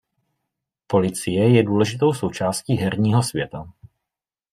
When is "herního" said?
2.77-3.23